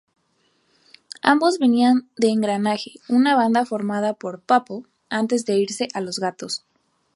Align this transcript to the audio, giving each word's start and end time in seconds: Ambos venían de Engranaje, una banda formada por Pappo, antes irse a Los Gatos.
Ambos 1.21 1.59
venían 1.59 2.09
de 2.17 2.29
Engranaje, 2.29 2.93
una 3.07 3.35
banda 3.35 3.67
formada 3.67 4.13
por 4.15 4.41
Pappo, 4.41 4.87
antes 5.09 5.47
irse 5.47 5.89
a 5.93 6.01
Los 6.01 6.17
Gatos. 6.17 6.63